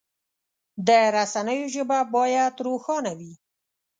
د 0.87 0.89
رسنیو 1.17 1.71
ژبه 1.75 1.99
باید 2.15 2.53
روښانه 2.67 3.11
وي. 3.19 3.33